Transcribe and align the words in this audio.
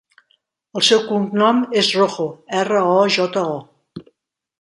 El 0.79 0.85
seu 0.85 1.01
cognom 1.09 1.59
és 1.81 1.89
Rojo: 1.97 2.25
erra, 2.63 2.81
o, 2.95 3.05
jota, 3.17 3.45
o. 3.59 4.07